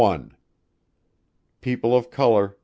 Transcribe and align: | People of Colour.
| 0.81 1.61
People 1.61 1.95
of 1.95 2.09
Colour. 2.09 2.57